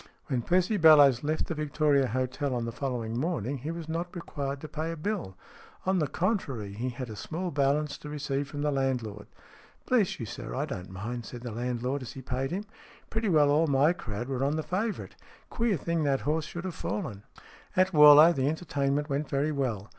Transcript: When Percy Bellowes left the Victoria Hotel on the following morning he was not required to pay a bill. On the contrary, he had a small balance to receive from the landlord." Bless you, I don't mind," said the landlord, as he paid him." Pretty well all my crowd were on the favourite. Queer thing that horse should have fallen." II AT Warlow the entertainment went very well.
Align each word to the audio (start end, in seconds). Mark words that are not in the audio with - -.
When 0.29 0.41
Percy 0.41 0.77
Bellowes 0.77 1.23
left 1.23 1.45
the 1.45 1.53
Victoria 1.53 2.07
Hotel 2.07 2.55
on 2.55 2.65
the 2.65 2.71
following 2.71 3.19
morning 3.19 3.59
he 3.59 3.69
was 3.69 3.87
not 3.87 4.15
required 4.15 4.59
to 4.61 4.67
pay 4.67 4.91
a 4.91 4.97
bill. 4.97 5.37
On 5.85 5.99
the 5.99 6.07
contrary, 6.07 6.73
he 6.73 6.89
had 6.89 7.07
a 7.11 7.15
small 7.15 7.51
balance 7.51 7.99
to 7.99 8.09
receive 8.09 8.47
from 8.47 8.63
the 8.63 8.71
landlord." 8.71 9.27
Bless 9.87 10.19
you, 10.19 10.25
I 10.55 10.65
don't 10.65 10.89
mind," 10.89 11.25
said 11.27 11.41
the 11.41 11.51
landlord, 11.51 12.01
as 12.01 12.13
he 12.13 12.23
paid 12.23 12.49
him." 12.49 12.65
Pretty 13.11 13.29
well 13.29 13.51
all 13.51 13.67
my 13.67 13.93
crowd 13.93 14.27
were 14.27 14.43
on 14.43 14.55
the 14.55 14.63
favourite. 14.63 15.15
Queer 15.51 15.77
thing 15.77 16.03
that 16.03 16.21
horse 16.21 16.45
should 16.45 16.65
have 16.65 16.73
fallen." 16.73 17.21
II 17.77 17.83
AT 17.83 17.93
Warlow 17.93 18.33
the 18.33 18.47
entertainment 18.49 19.07
went 19.07 19.29
very 19.29 19.51
well. 19.51 19.87